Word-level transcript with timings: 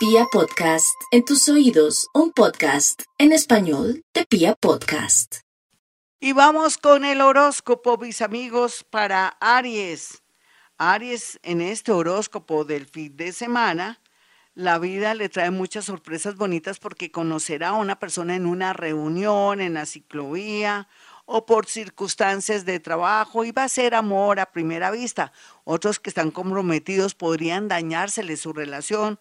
Pia 0.00 0.24
Podcast, 0.32 0.98
en 1.10 1.26
tus 1.26 1.46
oídos, 1.50 2.08
un 2.14 2.32
podcast 2.32 3.02
en 3.18 3.32
español 3.32 4.02
de 4.14 4.24
Pia 4.24 4.54
Podcast. 4.54 5.40
Y 6.18 6.32
vamos 6.32 6.78
con 6.78 7.04
el 7.04 7.20
horóscopo, 7.20 7.98
mis 7.98 8.22
amigos, 8.22 8.82
para 8.88 9.36
Aries. 9.42 10.22
Aries, 10.78 11.38
en 11.42 11.60
este 11.60 11.92
horóscopo 11.92 12.64
del 12.64 12.86
fin 12.86 13.14
de 13.14 13.32
semana, 13.32 14.00
la 14.54 14.78
vida 14.78 15.12
le 15.12 15.28
trae 15.28 15.50
muchas 15.50 15.84
sorpresas 15.84 16.34
bonitas 16.34 16.78
porque 16.78 17.10
conocerá 17.10 17.68
a 17.68 17.74
una 17.74 17.98
persona 17.98 18.34
en 18.34 18.46
una 18.46 18.72
reunión, 18.72 19.60
en 19.60 19.74
la 19.74 19.84
ciclovía 19.84 20.88
o 21.26 21.44
por 21.44 21.66
circunstancias 21.66 22.64
de 22.64 22.80
trabajo 22.80 23.44
y 23.44 23.52
va 23.52 23.64
a 23.64 23.68
ser 23.68 23.94
amor 23.94 24.40
a 24.40 24.50
primera 24.50 24.90
vista. 24.90 25.30
Otros 25.64 26.00
que 26.00 26.08
están 26.08 26.30
comprometidos 26.30 27.14
podrían 27.14 27.68
dañársele 27.68 28.38
su 28.38 28.54
relación 28.54 29.20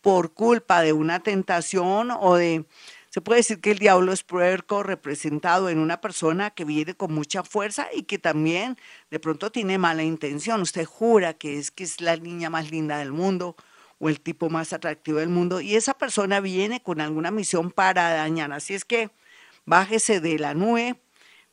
por 0.00 0.32
culpa 0.32 0.82
de 0.82 0.92
una 0.92 1.20
tentación 1.20 2.10
o 2.10 2.36
de... 2.36 2.64
Se 3.10 3.22
puede 3.22 3.38
decir 3.38 3.60
que 3.60 3.70
el 3.70 3.78
diablo 3.78 4.12
es 4.12 4.22
puerco 4.22 4.82
representado 4.82 5.70
en 5.70 5.78
una 5.78 6.00
persona 6.00 6.50
que 6.50 6.64
viene 6.64 6.94
con 6.94 7.12
mucha 7.12 7.42
fuerza 7.42 7.88
y 7.92 8.02
que 8.02 8.18
también 8.18 8.76
de 9.10 9.18
pronto 9.18 9.50
tiene 9.50 9.78
mala 9.78 10.02
intención. 10.02 10.60
Usted 10.60 10.84
jura 10.84 11.32
que 11.32 11.58
es 11.58 11.70
que 11.70 11.84
es 11.84 12.02
la 12.02 12.16
niña 12.16 12.50
más 12.50 12.70
linda 12.70 12.98
del 12.98 13.12
mundo 13.12 13.56
o 13.98 14.08
el 14.08 14.20
tipo 14.20 14.50
más 14.50 14.72
atractivo 14.72 15.18
del 15.18 15.30
mundo 15.30 15.60
y 15.60 15.74
esa 15.74 15.94
persona 15.94 16.40
viene 16.40 16.82
con 16.82 17.00
alguna 17.00 17.30
misión 17.30 17.70
para 17.70 18.10
dañar. 18.10 18.52
Así 18.52 18.74
es 18.74 18.84
que 18.84 19.10
bájese 19.64 20.20
de 20.20 20.38
la 20.38 20.54
nube, 20.54 21.00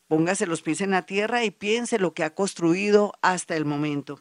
póngase 0.08 0.46
los 0.46 0.62
pies 0.62 0.82
en 0.82 0.92
la 0.92 1.06
tierra 1.06 1.44
y 1.44 1.52
piense 1.52 2.00
lo 2.00 2.14
que 2.14 2.24
ha 2.24 2.36
construido 2.36 3.14
hasta 3.22 3.56
el 3.56 3.66
momento. 3.66 4.20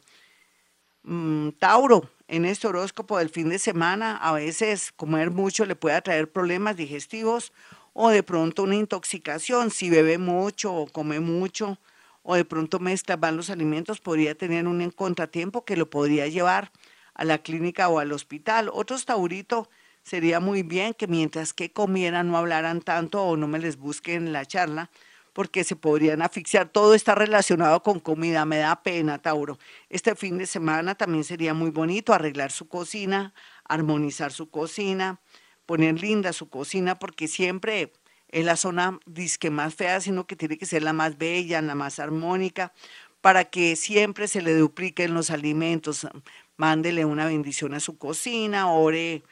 Mm, 1.03 1.49
Tauro, 1.59 2.09
en 2.27 2.45
este 2.45 2.67
horóscopo 2.67 3.17
del 3.17 3.29
fin 3.29 3.49
de 3.49 3.59
semana, 3.59 4.17
a 4.17 4.33
veces 4.33 4.91
comer 4.91 5.31
mucho 5.31 5.65
le 5.65 5.75
puede 5.75 6.01
traer 6.01 6.31
problemas 6.31 6.75
digestivos 6.75 7.53
o 7.93 8.09
de 8.09 8.23
pronto 8.23 8.63
una 8.63 8.75
intoxicación. 8.75 9.71
Si 9.71 9.89
bebe 9.89 10.17
mucho 10.17 10.73
o 10.73 10.87
come 10.87 11.19
mucho 11.19 11.79
o 12.23 12.35
de 12.35 12.45
pronto 12.45 12.79
mezcla 12.79 13.17
mal 13.17 13.37
los 13.37 13.49
alimentos, 13.49 14.01
podría 14.01 14.35
tener 14.35 14.67
un 14.67 14.89
contratiempo 14.89 15.63
que 15.63 15.77
lo 15.77 15.89
podría 15.89 16.27
llevar 16.27 16.71
a 17.13 17.23
la 17.23 17.37
clínica 17.37 17.87
o 17.89 17.99
al 17.99 18.11
hospital. 18.11 18.69
Otros 18.73 19.05
taurito 19.05 19.69
sería 20.01 20.39
muy 20.39 20.63
bien 20.63 20.93
que 20.93 21.07
mientras 21.07 21.53
que 21.53 21.71
comieran 21.71 22.29
no 22.29 22.37
hablaran 22.37 22.81
tanto 22.81 23.23
o 23.23 23.37
no 23.37 23.47
me 23.47 23.59
les 23.59 23.77
busquen 23.77 24.33
la 24.33 24.45
charla, 24.45 24.89
porque 25.35 25.65
se 25.65 25.75
podrían 25.75 26.21
asfixiar. 26.21 26.69
Todo 26.69 26.93
está 26.93 27.13
relacionado 27.13 27.83
con 27.83 27.99
comida, 27.99 28.45
me 28.45 28.57
da 28.59 28.81
pena, 28.81 29.21
Tauro. 29.21 29.59
Este 29.89 30.15
fin 30.15 30.37
de 30.37 30.45
semana 30.45 30.95
también 30.95 31.25
sería 31.25 31.53
muy 31.53 31.71
bonito 31.71 32.13
arreglar 32.13 32.53
su 32.53 32.69
cocina, 32.69 33.33
armonizar 33.65 34.31
su 34.31 34.49
cocina, 34.49 35.19
poner 35.65 35.99
linda 35.99 36.31
su 36.31 36.47
cocina, 36.47 36.97
porque 36.99 37.27
siempre 37.27 37.91
es 38.29 38.45
la 38.45 38.55
zona 38.55 38.97
disque 39.05 39.49
más 39.49 39.75
fea, 39.75 39.99
sino 39.99 40.25
que 40.25 40.37
tiene 40.37 40.57
que 40.57 40.65
ser 40.65 40.83
la 40.83 40.93
más 40.93 41.17
bella, 41.17 41.61
la 41.61 41.75
más 41.75 41.99
armónica, 41.99 42.71
para 43.19 43.43
que 43.43 43.75
siempre 43.75 44.29
se 44.29 44.41
le 44.41 44.55
dupliquen 44.55 45.13
los 45.13 45.31
alimentos 45.31 46.07
mándele 46.55 47.03
una 47.03 47.25
bendición 47.25 47.73
a 47.73 47.81
su 47.81 47.97
cocina, 47.97 48.71
ore 48.71 49.23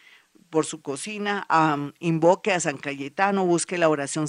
por 0.53 0.67
su 0.67 0.83
cocina, 0.83 1.47
invoque 1.97 2.51
a 2.51 2.59
San 2.59 2.77
Cayetano, 2.77 3.43
busque 3.43 3.79
la 3.79 3.89
oración 3.89 4.27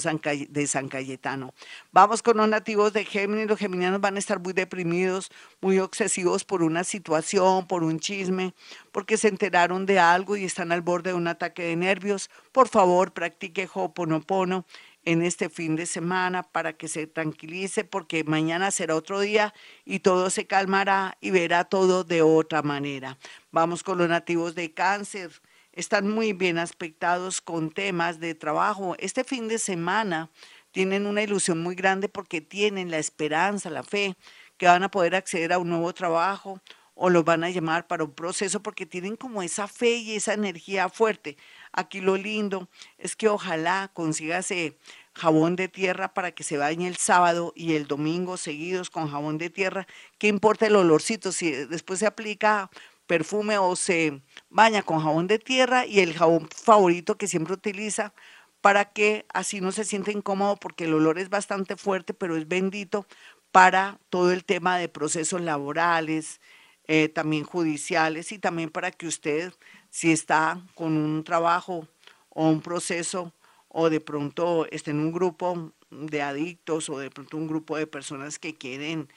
de 0.49 0.65
San 0.65 0.87
Cayetano. 0.87 1.53
Vamos 1.91 2.23
con 2.23 2.37
los 2.37 2.49
nativos 2.49 2.93
de 2.93 3.05
Géminis. 3.05 3.47
Los 3.47 3.59
geminianos 3.59 4.01
van 4.01 4.15
a 4.15 4.19
estar 4.19 4.39
muy 4.39 4.53
deprimidos, 4.53 5.29
muy 5.61 5.77
obsesivos 5.77 6.43
por 6.43 6.63
una 6.63 6.83
situación, 6.83 7.67
por 7.67 7.83
un 7.83 7.99
chisme, 7.99 8.55
porque 8.91 9.17
se 9.17 9.27
enteraron 9.27 9.85
de 9.85 9.99
algo 9.99 10.35
y 10.35 10.45
están 10.45 10.71
al 10.71 10.81
borde 10.81 11.11
de 11.11 11.15
un 11.15 11.27
ataque 11.27 11.61
de 11.61 11.75
nervios. 11.75 12.31
Por 12.51 12.69
favor, 12.69 13.13
practique 13.13 13.69
Ho'oponopono 13.71 14.65
en 15.03 15.21
este 15.21 15.49
fin 15.49 15.75
de 15.75 15.85
semana 15.85 16.41
para 16.41 16.73
que 16.73 16.87
se 16.87 17.05
tranquilice 17.05 17.83
porque 17.83 18.23
mañana 18.23 18.71
será 18.71 18.95
otro 18.95 19.19
día 19.19 19.53
y 19.85 19.99
todo 19.99 20.31
se 20.31 20.47
calmará 20.47 21.19
y 21.21 21.29
verá 21.29 21.65
todo 21.65 22.03
de 22.03 22.23
otra 22.23 22.63
manera. 22.63 23.19
Vamos 23.51 23.83
con 23.83 23.99
los 23.99 24.09
nativos 24.09 24.55
de 24.55 24.73
cáncer. 24.73 25.29
Están 25.75 26.09
muy 26.09 26.31
bien 26.31 26.57
aspectados 26.57 27.41
con 27.41 27.69
temas 27.69 28.21
de 28.21 28.33
trabajo. 28.33 28.95
Este 28.97 29.25
fin 29.25 29.49
de 29.49 29.59
semana 29.59 30.29
tienen 30.71 31.05
una 31.05 31.21
ilusión 31.21 31.61
muy 31.61 31.75
grande 31.75 32.07
porque 32.07 32.39
tienen 32.39 32.91
la 32.91 32.97
esperanza, 32.97 33.69
la 33.69 33.83
fe 33.83 34.15
que 34.57 34.67
van 34.67 34.83
a 34.83 34.89
poder 34.89 35.15
acceder 35.15 35.51
a 35.51 35.59
un 35.59 35.67
nuevo 35.67 35.93
trabajo 35.93 36.61
o 36.93 37.09
los 37.09 37.25
van 37.25 37.43
a 37.43 37.49
llamar 37.49 37.87
para 37.87 38.05
un 38.05 38.13
proceso 38.13 38.63
porque 38.63 38.85
tienen 38.85 39.17
como 39.17 39.41
esa 39.41 39.67
fe 39.67 39.97
y 39.97 40.15
esa 40.15 40.33
energía 40.33 40.87
fuerte. 40.87 41.35
Aquí 41.73 41.99
lo 41.99 42.15
lindo 42.15 42.69
es 42.97 43.17
que 43.17 43.27
ojalá 43.27 43.91
consigase 43.93 44.77
jabón 45.13 45.57
de 45.57 45.67
tierra 45.67 46.13
para 46.13 46.31
que 46.31 46.43
se 46.43 46.55
bañe 46.55 46.87
el 46.87 46.95
sábado 46.95 47.51
y 47.53 47.75
el 47.75 47.85
domingo 47.87 48.37
seguidos 48.37 48.89
con 48.89 49.09
jabón 49.09 49.37
de 49.37 49.49
tierra. 49.49 49.87
¿Qué 50.17 50.27
importa 50.27 50.67
el 50.67 50.77
olorcito? 50.77 51.33
Si 51.33 51.51
después 51.51 51.99
se 51.99 52.05
aplica 52.05 52.69
perfume 53.07 53.57
o 53.57 53.75
se 53.75 54.21
baña 54.49 54.83
con 54.83 54.99
jabón 54.99 55.27
de 55.27 55.39
tierra 55.39 55.85
y 55.85 55.99
el 55.99 56.13
jabón 56.13 56.49
favorito 56.49 57.17
que 57.17 57.27
siempre 57.27 57.53
utiliza 57.53 58.13
para 58.61 58.85
que 58.85 59.25
así 59.33 59.61
no 59.61 59.71
se 59.71 59.83
sienta 59.85 60.11
incómodo 60.11 60.57
porque 60.57 60.85
el 60.85 60.93
olor 60.93 61.19
es 61.19 61.29
bastante 61.29 61.75
fuerte, 61.75 62.13
pero 62.13 62.35
es 62.35 62.47
bendito 62.47 63.05
para 63.51 63.99
todo 64.09 64.31
el 64.31 64.43
tema 64.43 64.77
de 64.77 64.89
procesos 64.89 65.41
laborales, 65.41 66.41
eh, 66.87 67.09
también 67.09 67.43
judiciales 67.43 68.31
y 68.31 68.39
también 68.39 68.69
para 68.69 68.91
que 68.91 69.07
usted, 69.07 69.53
si 69.89 70.11
está 70.11 70.61
con 70.75 70.97
un 70.97 71.23
trabajo 71.23 71.87
o 72.29 72.49
un 72.49 72.61
proceso 72.61 73.33
o 73.69 73.89
de 73.89 73.99
pronto 74.01 74.67
esté 74.71 74.91
en 74.91 74.99
un 74.99 75.11
grupo 75.11 75.73
de 75.89 76.21
adictos 76.21 76.89
o 76.89 76.99
de 76.99 77.09
pronto 77.09 77.37
un 77.37 77.47
grupo 77.47 77.77
de 77.77 77.87
personas 77.87 78.39
que 78.39 78.55
quieren 78.55 79.09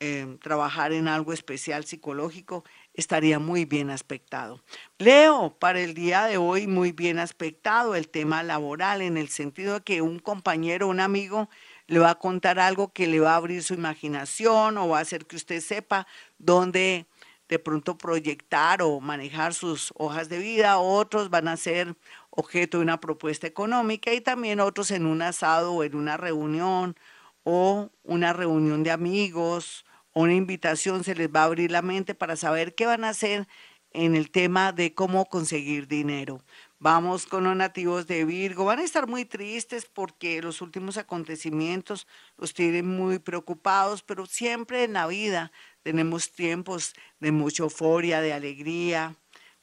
eh, 0.00 0.36
trabajar 0.42 0.92
en 0.92 1.08
algo 1.08 1.32
especial 1.32 1.84
psicológico, 1.84 2.64
estaría 2.94 3.38
muy 3.38 3.64
bien 3.64 3.90
aspectado. 3.90 4.62
Leo, 4.98 5.56
para 5.58 5.80
el 5.80 5.94
día 5.94 6.24
de 6.24 6.38
hoy, 6.38 6.66
muy 6.66 6.92
bien 6.92 7.18
aspectado 7.18 7.94
el 7.94 8.08
tema 8.08 8.42
laboral, 8.42 9.02
en 9.02 9.16
el 9.16 9.28
sentido 9.28 9.74
de 9.74 9.80
que 9.82 10.00
un 10.00 10.20
compañero, 10.20 10.88
un 10.88 11.00
amigo, 11.00 11.50
le 11.86 11.98
va 11.98 12.10
a 12.10 12.18
contar 12.18 12.58
algo 12.58 12.92
que 12.92 13.06
le 13.06 13.20
va 13.20 13.32
a 13.32 13.36
abrir 13.36 13.62
su 13.62 13.74
imaginación 13.74 14.78
o 14.78 14.88
va 14.88 14.98
a 14.98 15.02
hacer 15.02 15.26
que 15.26 15.36
usted 15.36 15.60
sepa 15.60 16.06
dónde 16.38 17.06
de 17.48 17.58
pronto 17.58 17.98
proyectar 17.98 18.80
o 18.80 19.00
manejar 19.00 19.52
sus 19.52 19.92
hojas 19.96 20.28
de 20.28 20.38
vida, 20.38 20.78
otros 20.78 21.28
van 21.28 21.48
a 21.48 21.56
ser 21.56 21.94
objeto 22.30 22.78
de 22.78 22.84
una 22.84 23.00
propuesta 23.00 23.46
económica 23.46 24.14
y 24.14 24.20
también 24.20 24.60
otros 24.60 24.90
en 24.90 25.04
un 25.04 25.20
asado 25.20 25.74
o 25.74 25.84
en 25.84 25.94
una 25.94 26.16
reunión 26.16 26.96
o 27.42 27.90
una 28.02 28.32
reunión 28.32 28.82
de 28.82 28.92
amigos 28.92 29.84
una 30.14 30.34
invitación 30.34 31.04
se 31.04 31.14
les 31.14 31.28
va 31.28 31.42
a 31.42 31.44
abrir 31.44 31.70
la 31.70 31.82
mente 31.82 32.14
para 32.14 32.36
saber 32.36 32.74
qué 32.74 32.86
van 32.86 33.04
a 33.04 33.10
hacer 33.10 33.46
en 33.90 34.16
el 34.16 34.30
tema 34.30 34.72
de 34.72 34.94
cómo 34.94 35.26
conseguir 35.26 35.86
dinero. 35.86 36.42
Vamos 36.78 37.26
con 37.26 37.44
los 37.44 37.56
nativos 37.56 38.06
de 38.06 38.24
Virgo. 38.24 38.64
Van 38.64 38.80
a 38.80 38.84
estar 38.84 39.06
muy 39.06 39.24
tristes 39.24 39.86
porque 39.86 40.42
los 40.42 40.60
últimos 40.60 40.98
acontecimientos 40.98 42.06
los 42.36 42.52
tienen 42.54 42.86
muy 42.86 43.18
preocupados, 43.18 44.02
pero 44.02 44.26
siempre 44.26 44.84
en 44.84 44.92
la 44.94 45.06
vida 45.06 45.52
tenemos 45.82 46.32
tiempos 46.32 46.94
de 47.20 47.32
mucha 47.32 47.62
euforia, 47.62 48.20
de 48.20 48.32
alegría, 48.32 49.16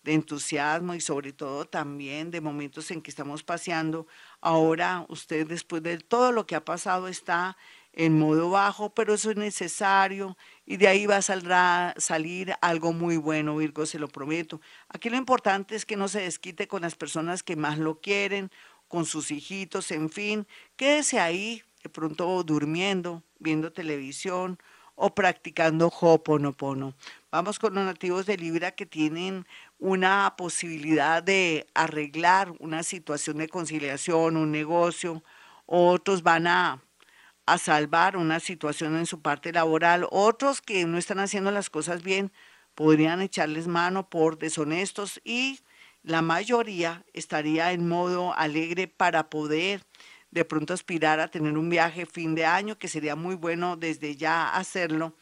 de 0.04 0.14
entusiasmo 0.14 0.96
y 0.96 1.02
sobre 1.02 1.32
todo 1.34 1.66
también 1.66 2.32
de 2.32 2.42
momentos 2.42 2.90
en 2.92 3.02
que 3.02 3.12
estamos 3.12 3.44
paseando. 3.44 4.08
Ahora 4.40 5.06
usted 5.10 5.48
después 5.48 5.84
de 5.84 5.98
todo 6.00 6.32
lo 6.32 6.48
que 6.48 6.56
ha 6.56 6.66
pasado 6.66 7.08
está 7.08 7.58
en 7.94 8.18
modo 8.18 8.50
bajo, 8.50 8.94
pero 8.94 9.14
eso 9.14 9.32
es 9.32 9.38
necesario 9.38 10.38
y 10.66 10.78
de 10.78 10.88
ahí 10.88 11.06
va 11.06 11.18
a 11.18 11.94
salir 11.98 12.54
algo 12.62 12.94
muy 12.94 13.18
bueno, 13.18 13.58
Virgo, 13.58 13.86
se 13.86 14.00
lo 14.00 14.08
prometo. 14.08 14.62
Aquí 14.90 15.10
lo 15.10 15.18
importante 15.18 15.76
es 15.76 15.86
que 15.86 15.98
no 15.98 16.08
se 16.08 16.22
desquite 16.22 16.68
con 16.68 16.84
las 16.84 16.96
personas 16.96 17.44
que 17.44 17.56
más 17.56 17.78
lo 17.78 18.00
quieren, 18.00 18.52
con 18.88 19.06
sus 19.06 19.32
hijitos, 19.32 19.92
en 19.92 20.10
fin, 20.10 20.48
quédese 20.76 21.20
ahí 21.20 21.64
de 21.84 21.90
pronto 21.90 22.44
durmiendo, 22.44 23.24
viendo 23.40 23.72
televisión 23.72 24.60
o 24.96 25.16
practicando 25.16 25.88
Ho'oponopono. 25.88 26.94
Vamos 27.32 27.58
con 27.58 27.74
los 27.74 27.86
nativos 27.86 28.26
de 28.26 28.38
Libra 28.38 28.72
que 28.72 28.86
tienen 28.86 29.48
una 29.80 30.36
posibilidad 30.38 31.24
de 31.24 31.68
arreglar 31.74 32.54
una 32.60 32.84
situación 32.84 33.38
de 33.38 33.48
conciliación, 33.48 34.38
un 34.38 34.52
negocio, 34.52 35.24
otros 35.66 36.22
van 36.22 36.48
a 36.48 36.84
a 37.46 37.58
salvar 37.58 38.18
una 38.18 38.40
situación 38.40 38.96
en 38.98 39.06
su 39.06 39.22
parte 39.22 39.52
laboral. 39.52 40.08
Otros 40.12 40.62
que 40.62 40.86
no 40.86 40.98
están 40.98 41.20
haciendo 41.20 41.52
las 41.52 41.70
cosas 41.70 42.04
bien 42.04 42.32
podrían 42.76 43.22
echarles 43.22 43.68
mano 43.68 44.10
por 44.10 44.38
deshonestos 44.38 45.20
y 45.24 45.60
la 46.04 46.22
mayoría 46.22 47.06
estaría 47.14 47.72
en 47.74 47.88
modo 47.88 48.34
alegre 48.36 48.88
para 48.88 49.30
poder 49.30 49.84
de 50.32 50.46
pronto 50.46 50.74
aspirar 50.74 51.20
a 51.20 51.28
tener 51.28 51.58
un 51.58 51.70
viaje 51.70 52.06
fin 52.06 52.36
de 52.36 52.46
año, 52.46 52.78
que 52.78 52.88
sería 52.88 53.16
muy 53.16 53.36
bueno 53.36 53.76
desde 53.76 54.16
ya 54.16 54.56
hacerlo 54.56 55.14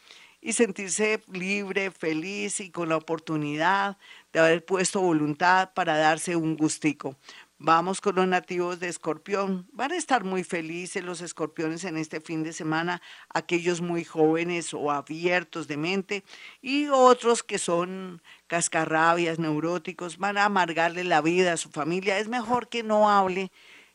y 0.41 0.53
sentirse 0.53 1.21
libre, 1.33 1.91
feliz 1.91 2.59
y 2.61 2.71
con 2.71 2.89
la 2.89 2.97
oportunidad 2.97 3.97
de 4.31 4.39
haber 4.39 4.63
puesto 4.65 5.01
voluntad 5.01 5.73
para 5.73 5.97
darse 5.97 6.35
un 6.35 6.55
gustico. 6.55 7.17
Vamos 7.61 7.99
con 7.99 8.15
los 8.15 8.25
nativos 8.25 8.79
de 8.79 8.87
Escorpión. 8.87 9.67
Van 9.73 9.91
a 9.91 9.97
estar 9.97 10.23
muy 10.23 10.45
felices 10.45 11.03
los 11.03 11.19
escorpiones 11.19 11.83
en 11.83 11.97
este 11.97 12.21
fin 12.21 12.41
de 12.41 12.53
semana, 12.53 13.01
aquellos 13.33 13.81
muy 13.81 14.05
jóvenes 14.05 14.73
o 14.73 14.91
abiertos 14.91 15.67
de 15.67 15.75
mente 15.75 16.23
y 16.61 16.87
otros 16.87 17.43
que 17.43 17.57
son 17.59 18.21
cascarrabias, 18.47 19.39
neuróticos, 19.39 20.17
van 20.17 20.37
a 20.37 20.45
amargarle 20.45 21.03
la 21.03 21.19
vida 21.19 21.51
a 21.51 21.57
su 21.57 21.69
familia. 21.69 22.17
Es 22.17 22.29
mejor 22.29 22.69
que 22.69 22.81
no 22.81 23.09
hable, 23.09 23.51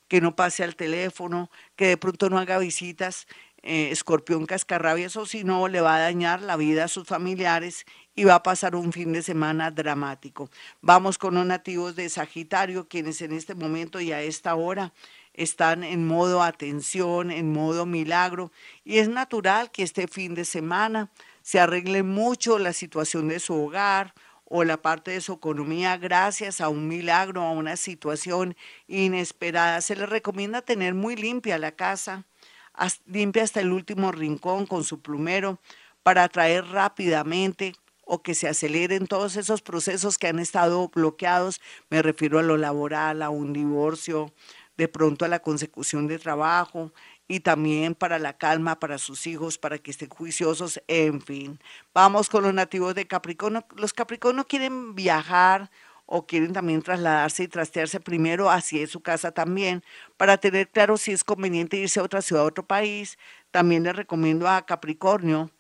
que 0.09 0.21
no 0.21 0.37
pase 0.37 0.63
al 0.63 0.77
teléfono, 0.77 1.51
que 1.75 1.87
de 1.87 1.97
pronto 1.97 2.29
no 2.29 2.39
haga 2.39 2.59
visitas. 2.59 3.27
Eh, 3.67 3.91
escorpión 3.91 4.45
cascarrabias 4.45 5.17
o 5.17 5.25
si 5.25 5.43
no 5.43 5.69
le 5.69 5.81
va 5.81 5.97
a 5.97 6.01
dañar 6.01 6.43
la 6.43 6.55
vida 6.59 6.85
a 6.85 6.89
sus 6.89 7.09
familiares 7.09 7.87
y 8.15 8.25
va 8.25 8.35
a 8.35 8.43
pasar 8.43 8.77
un 8.77 8.93
fin 8.93 9.15
de 9.15 9.23
semana 9.23 9.71
dramático. 9.71 10.51
Vamos 10.83 11.17
con 11.17 11.33
los 11.33 11.47
nativos 11.47 11.97
de 11.97 12.11
Sagitario, 12.11 12.89
quienes 12.89 13.23
en 13.23 13.33
este 13.33 13.55
momento 13.55 14.03
y 14.03 14.13
a 14.13 14.21
esta 14.21 14.55
hora 14.55 14.93
están 15.33 15.83
en 15.83 16.07
modo 16.07 16.43
atención, 16.43 17.31
en 17.31 17.55
modo 17.55 17.87
milagro, 17.87 18.53
y 18.85 18.99
es 18.99 19.09
natural 19.09 19.71
que 19.71 19.83
este 19.83 20.09
fin 20.09 20.35
de 20.35 20.45
semana 20.45 21.11
se 21.41 21.59
arregle 21.59 22.03
mucho 22.03 22.59
la 22.59 22.75
situación 22.75 23.29
de 23.29 23.41
su 23.41 23.55
hogar 23.55 24.13
o 24.45 24.63
la 24.63 24.77
parte 24.77 25.13
de 25.13 25.23
su 25.23 25.33
economía 25.33 25.97
gracias 25.97 26.61
a 26.61 26.69
un 26.69 26.87
milagro, 26.87 27.41
a 27.41 27.53
una 27.53 27.79
situación 27.79 28.57
inesperada. 28.89 29.81
Se 29.81 29.97
le 29.97 30.05
recomienda 30.05 30.61
tener 30.61 30.93
muy 30.93 31.17
limpia 31.17 31.57
la 31.57 31.73
casa, 31.73 32.27
limpia 33.07 33.43
hasta 33.43 33.61
el 33.61 33.73
último 33.73 34.13
rincón 34.13 34.67
con 34.67 34.85
su 34.85 35.01
plumero 35.01 35.59
para 36.03 36.25
atraer 36.25 36.67
rápidamente 36.67 37.75
o 38.07 38.23
que 38.23 38.35
se 38.35 38.49
aceleren 38.49 39.07
todos 39.07 39.37
esos 39.37 39.63
procesos 39.63 40.19
que 40.19 40.29
han 40.29 40.39
estado 40.39 40.89
bloqueados, 40.89 41.61
me 41.89 42.03
refiero 42.03 42.39
a 42.39 42.43
lo 42.43 42.57
laboral, 42.57 43.23
a 43.23 43.31
un 43.31 43.53
divorcio, 43.53 44.33
de 44.77 44.89
pronto 44.89 45.25
a 45.25 45.29
la 45.29 45.41
consecución 45.41 46.07
de 46.07 46.19
trabajo 46.19 46.93
y 47.29 47.41
también 47.41 47.95
para 47.95 48.19
la 48.19 48.37
calma 48.37 48.79
para 48.79 48.99
sus 48.99 49.27
hijos, 49.27 49.57
para 49.57 49.79
que 49.79 49.91
estén 49.91 50.11
juiciosos, 50.11 50.83
en 50.89 51.23
fin. 51.23 51.59
Vamos 51.95 52.29
con 52.29 52.43
los 52.43 52.53
nativos 52.53 52.95
de 52.95 53.07
Capricornio. 53.07 53.65
Los 53.77 53.93
Capricornio 53.93 54.45
quieren 54.45 54.95
viajar 54.95 55.71
o 56.07 56.27
quieren 56.27 56.53
también 56.53 56.83
trasladarse 56.83 57.45
y 57.45 57.49
trastearse 57.49 58.01
primero 58.01 58.51
hacia 58.51 58.87
su 58.87 59.01
casa 59.01 59.33
también, 59.33 59.83
para 60.17 60.37
tener 60.39 60.69
claro 60.71 60.97
si 60.97 61.13
es 61.13 61.25
conveniente 61.25 61.77
irse 61.77 62.01
a 62.01 62.03
otra 62.03 62.23
ciudad, 62.23 62.45
a 62.45 62.47
otro 62.47 62.67
país. 62.67 63.19
También 63.51 63.85
les 63.85 63.97
recomiendo 63.97 64.49
a 64.49 64.67
Capricornio 64.67 65.51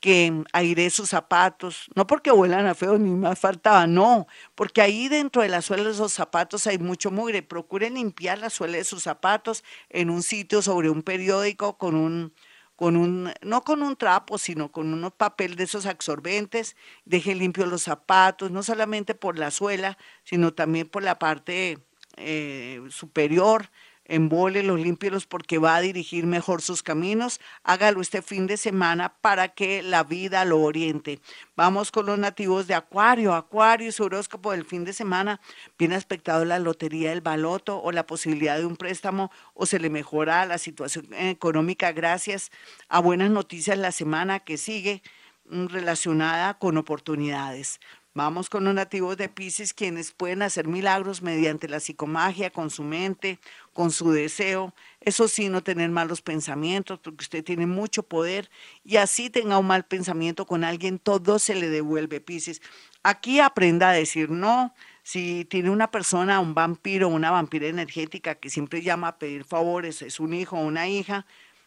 que 0.00 0.44
aire 0.52 0.88
sus 0.90 1.10
zapatos, 1.10 1.86
no 1.94 2.06
porque 2.06 2.30
vuelan 2.30 2.66
a 2.66 2.74
feo 2.74 2.98
ni 2.98 3.10
más 3.10 3.38
faltaba, 3.38 3.86
no, 3.86 4.26
porque 4.54 4.80
ahí 4.80 5.08
dentro 5.08 5.42
de 5.42 5.48
la 5.48 5.60
suela 5.60 5.84
de 5.84 5.90
esos 5.90 6.12
zapatos 6.12 6.66
hay 6.66 6.78
mucho 6.78 7.10
mugre. 7.10 7.42
Procure 7.42 7.90
limpiar 7.90 8.38
la 8.38 8.50
suela 8.50 8.78
de 8.78 8.84
sus 8.84 9.02
zapatos 9.02 9.62
en 9.90 10.10
un 10.10 10.22
sitio 10.22 10.62
sobre 10.62 10.88
un 10.90 11.02
periódico 11.02 11.76
con 11.76 11.94
un, 11.96 12.32
con 12.80 12.96
un, 12.96 13.30
no 13.42 13.60
con 13.60 13.82
un 13.82 13.94
trapo, 13.94 14.38
sino 14.38 14.72
con 14.72 14.94
un 14.94 15.10
papel 15.10 15.54
de 15.54 15.64
esos 15.64 15.84
absorbentes. 15.84 16.76
Deje 17.04 17.34
limpios 17.34 17.68
los 17.68 17.82
zapatos, 17.82 18.50
no 18.50 18.62
solamente 18.62 19.14
por 19.14 19.38
la 19.38 19.50
suela, 19.50 19.98
sino 20.24 20.54
también 20.54 20.88
por 20.88 21.02
la 21.02 21.18
parte 21.18 21.76
eh, 22.16 22.80
superior 22.88 23.68
embólelos, 24.10 24.80
límpielos 24.80 25.26
porque 25.26 25.58
va 25.58 25.76
a 25.76 25.80
dirigir 25.80 26.26
mejor 26.26 26.60
sus 26.60 26.82
caminos. 26.82 27.40
Hágalo 27.62 28.00
este 28.00 28.22
fin 28.22 28.46
de 28.46 28.56
semana 28.56 29.14
para 29.20 29.48
que 29.48 29.82
la 29.82 30.02
vida 30.04 30.44
lo 30.44 30.60
oriente. 30.60 31.20
Vamos 31.56 31.90
con 31.90 32.06
los 32.06 32.18
nativos 32.18 32.66
de 32.66 32.74
Acuario. 32.74 33.34
Acuario, 33.34 33.90
su 33.92 34.04
horóscopo 34.04 34.50
del 34.50 34.64
fin 34.64 34.84
de 34.84 34.92
semana. 34.92 35.40
Viene 35.78 35.94
aspectado 35.94 36.44
la 36.44 36.58
lotería 36.58 37.10
del 37.10 37.20
baloto 37.20 37.80
o 37.80 37.92
la 37.92 38.06
posibilidad 38.06 38.58
de 38.58 38.66
un 38.66 38.76
préstamo 38.76 39.30
o 39.54 39.64
se 39.64 39.78
le 39.78 39.90
mejora 39.90 40.44
la 40.44 40.58
situación 40.58 41.06
económica 41.14 41.92
gracias 41.92 42.50
a 42.88 42.98
buenas 43.00 43.30
noticias 43.30 43.78
la 43.78 43.92
semana 43.92 44.40
que 44.40 44.58
sigue 44.58 45.02
mm, 45.48 45.66
relacionada 45.66 46.58
con 46.58 46.76
oportunidades. 46.76 47.78
Vamos 48.12 48.50
con 48.50 48.64
los 48.64 48.74
nativos 48.74 49.16
de 49.16 49.28
Pisces, 49.28 49.72
quienes 49.72 50.10
pueden 50.10 50.42
hacer 50.42 50.66
milagros 50.66 51.22
mediante 51.22 51.68
la 51.68 51.78
psicomagia, 51.78 52.50
con 52.50 52.68
su 52.68 52.82
mente, 52.82 53.38
con 53.80 53.92
su 53.92 54.10
deseo. 54.12 54.74
Eso 55.00 55.26
sí, 55.26 55.48
no 55.48 55.62
tener 55.62 55.88
malos 55.88 56.20
pensamientos, 56.20 56.98
porque 56.98 57.22
usted 57.22 57.42
tiene 57.42 57.64
mucho 57.64 58.02
poder 58.02 58.50
y 58.84 58.98
así 58.98 59.30
tenga 59.30 59.56
un 59.56 59.66
mal 59.68 59.86
pensamiento 59.86 60.44
con 60.44 60.64
alguien, 60.64 60.98
todo 60.98 61.38
se 61.38 61.54
le 61.54 61.70
devuelve, 61.70 62.20
Pisces. 62.20 62.60
Aquí 63.02 63.40
aprenda 63.40 63.88
a 63.88 63.94
decir 63.94 64.28
no. 64.28 64.74
Si 65.02 65.46
tiene 65.46 65.70
una 65.70 65.90
persona, 65.90 66.40
un 66.40 66.52
vampiro, 66.54 67.08
una 67.08 67.30
vampira 67.30 67.68
energética 67.68 68.34
que 68.34 68.50
siempre 68.50 68.82
llama 68.82 69.08
a 69.08 69.18
pedir 69.18 69.44
favores, 69.44 70.02
es 70.02 70.20
un 70.20 70.34
hijo 70.34 70.58
o 70.58 70.60
una 70.66 70.86
hija, 70.86 71.24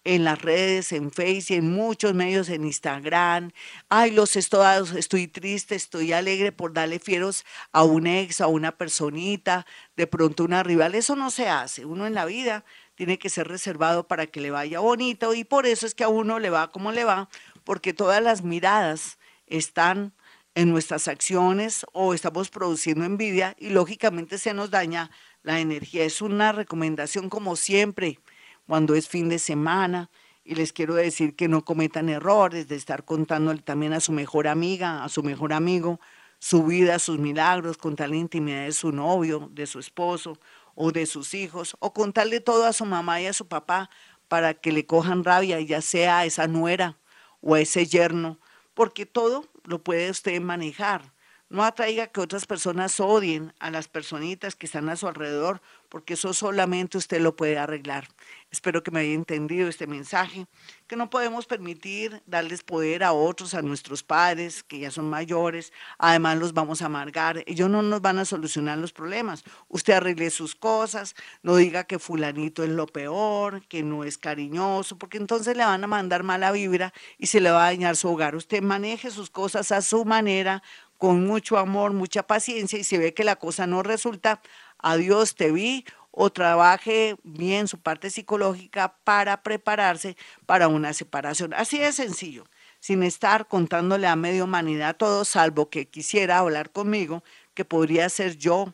en 0.03 0.24
las 0.24 0.41
redes, 0.41 0.91
en 0.91 1.12
Facebook, 1.12 1.58
en 1.58 1.72
muchos 1.72 2.13
medios, 2.13 2.50
en 2.50 2.65
Instagram. 2.65 3.51
Ay, 3.89 4.12
los 4.12 4.36
estados, 4.36 4.91
estoy 4.94 5.27
triste, 5.27 5.75
estoy 5.75 6.13
alegre 6.13 6.51
por 6.51 6.74
darle 6.74 7.00
fieros 7.00 7.46
a 7.72 7.84
un 7.84 8.08
ex, 8.08 8.41
a 8.41 8.48
una 8.48 8.72
personita, 8.77 9.65
de 9.96 10.08
pronto 10.08 10.44
una 10.44 10.63
rival. 10.63 10.96
Eso 10.96 11.15
no 11.15 11.32
se 11.32 11.50
hace. 11.50 11.86
Uno 11.86 12.08
en 12.08 12.13
la 12.13 12.25
vida 12.25 12.63
tiene 12.96 13.20
que 13.20 13.29
ser 13.29 13.48
reservado 13.48 14.08
para 14.08 14.27
que 14.27 14.41
le 14.41 14.51
vaya 14.51 14.79
bonito 14.79 15.34
y 15.34 15.44
por 15.44 15.65
eso 15.65 15.86
es 15.86 15.96
que 15.96 16.03
a 16.03 16.10
uno 16.10 16.39
le 16.39 16.50
va 16.50 16.72
como 16.72 16.91
le 16.91 17.06
va, 17.06 17.29
porque 17.63 17.94
todas 17.94 18.22
las 18.22 18.44
miradas 18.44 19.18
están 19.48 20.13
en 20.56 20.70
nuestras 20.70 21.08
acciones 21.08 21.86
o 21.94 22.13
estamos 22.13 22.50
produciendo 22.50 23.06
envidia 23.06 23.56
y 23.58 23.70
lógicamente 23.70 24.38
se 24.38 24.53
nos 24.53 24.72
daña 24.72 25.12
la 25.44 25.60
energía. 25.60 26.03
Es 26.03 26.22
una 26.22 26.51
recomendación 26.51 27.29
como 27.29 27.56
siempre 27.56 28.20
cuando 28.69 28.93
es 28.93 29.09
fin 29.09 29.29
de 29.29 29.39
semana. 29.39 30.11
Y 30.43 30.53
les 30.53 30.73
quiero 30.73 30.93
decir 30.93 31.35
que 31.35 31.47
no 31.47 31.65
cometan 31.65 32.07
errores 32.07 32.67
de 32.67 32.75
estar 32.75 33.03
contándole 33.03 33.63
también 33.63 33.93
a 33.93 33.99
su 33.99 34.11
mejor 34.11 34.47
amiga, 34.47 35.03
a 35.03 35.09
su 35.09 35.23
mejor 35.23 35.53
amigo, 35.53 35.99
su 36.38 36.63
vida, 36.63 36.99
sus 36.99 37.17
milagros, 37.17 37.77
contarle 37.77 38.17
la 38.17 38.21
intimidad 38.21 38.65
de 38.65 38.71
su 38.71 38.91
novio, 38.91 39.49
de 39.53 39.65
su 39.65 39.79
esposo 39.79 40.38
o 40.75 40.91
de 40.91 41.07
sus 41.07 41.33
hijos, 41.33 41.75
o 41.79 41.93
contarle 41.93 42.41
todo 42.41 42.65
a 42.67 42.73
su 42.73 42.85
mamá 42.85 43.19
y 43.19 43.25
a 43.25 43.33
su 43.33 43.47
papá 43.47 43.89
para 44.27 44.53
que 44.53 44.71
le 44.71 44.85
cojan 44.85 45.23
rabia, 45.23 45.59
ya 45.61 45.81
sea 45.81 46.19
a 46.19 46.25
esa 46.25 46.47
nuera 46.47 46.99
o 47.41 47.55
a 47.55 47.61
ese 47.61 47.88
yerno, 47.88 48.38
porque 48.75 49.07
todo 49.07 49.45
lo 49.63 49.83
puede 49.83 50.11
usted 50.11 50.39
manejar. 50.41 51.11
No 51.50 51.63
atraiga 51.63 52.06
que 52.06 52.22
otras 52.22 52.46
personas 52.46 53.00
odien 53.00 53.53
a 53.60 53.72
las 53.72 53.88
personitas 53.88 54.56
que 54.56 54.68
están 54.68 54.88
a 54.88 54.96
su 54.96 55.08
alrededor, 55.08 55.62
porque 55.89 56.13
eso 56.13 56.32
solamente 56.36 57.00
usted 57.00 57.20
lo 57.20 57.36
puede 57.36 57.58
arreglar. 57.58 58.08
Espero 58.51 58.84
que 58.84 58.91
me 58.91 59.00
haya 59.00 59.13
entendido 59.13 59.68
este 59.68 59.88
mensaje, 59.88 60.46
que 60.88 60.96
no 60.96 61.10
podemos 61.10 61.48
permitir 61.48 62.22
darles 62.27 62.62
poder 62.62 63.03
a 63.03 63.13
otros, 63.13 63.56
a 63.56 63.63
nuestros 63.63 64.03
padres, 64.03 64.63
que 64.63 64.77
ya 64.77 64.91
son 64.91 65.10
mayores, 65.10 65.74
además 65.98 66.38
los 66.38 66.53
vamos 66.53 66.84
a 66.84 66.86
amargar, 66.86 67.44
ellos 67.48 67.70
no 67.70 67.82
nos 67.82 68.01
van 68.01 68.20
a 68.20 68.25
solucionar 68.25 68.77
los 68.77 68.94
problemas. 68.94 69.44
Usted 69.68 69.94
arregle 69.94 70.29
sus 70.29 70.53
cosas, 70.53 71.15
no 71.41 71.56
diga 71.56 71.86
que 71.86 71.98
fulanito 71.98 72.63
es 72.63 72.70
lo 72.70 72.86
peor, 72.86 73.65
que 73.68 73.82
no 73.82 74.03
es 74.03 74.20
cariñoso, 74.20 75.00
porque 75.00 75.18
entonces 75.18 75.58
le 75.58 75.65
van 75.65 75.84
a 75.84 75.88
mandar 75.88 76.22
mala 76.22 76.51
vibra 76.51 76.94
y 77.18 77.27
se 77.27 77.41
le 77.41 77.50
va 77.50 77.63
a 77.63 77.72
dañar 77.72 77.96
su 77.96 78.10
hogar. 78.10 78.36
Usted 78.36 78.62
maneje 78.62 79.10
sus 79.10 79.32
cosas 79.32 79.72
a 79.72 79.82
su 79.82 80.06
manera, 80.06 80.62
con 81.00 81.25
mucho 81.25 81.58
amor, 81.58 81.94
mucha 81.94 82.24
paciencia 82.24 82.77
y 82.77 82.84
si 82.84 82.98
ve 82.98 83.13
que 83.13 83.24
la 83.24 83.38
cosa 83.38 83.65
no 83.65 83.82
resulta, 83.82 84.41
adiós 84.77 85.36
te 85.36 85.50
vi 85.51 85.86
o 86.12 86.29
trabaje 86.29 87.15
bien 87.24 87.70
su 87.70 87.79
parte 87.79 88.10
psicológica 88.10 88.98
para 89.06 89.41
prepararse 89.41 90.18
para 90.46 90.68
una 90.68 90.91
separación. 90.91 91.53
Así 91.53 91.79
de 91.79 91.94
sencillo, 91.94 92.44
sin 92.82 93.03
estar 93.03 93.48
contándole 93.48 94.08
a 94.08 94.18
media 94.18 94.44
humanidad 94.44 94.98
todo, 94.98 95.24
salvo 95.24 95.70
que 95.70 95.88
quisiera 95.88 96.39
hablar 96.39 96.72
conmigo, 96.72 97.24
que 97.53 97.63
podría 97.63 98.10
ser 98.10 98.38
yo 98.38 98.74